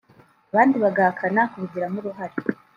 [0.51, 2.35] abandi bagahakana kubigiramo uruhare